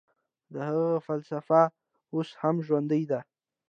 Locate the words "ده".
3.11-3.19